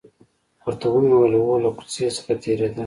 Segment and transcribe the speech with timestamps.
[0.65, 2.79] ورته ومې ویل: هو، له کوڅې څخه تېرېدل.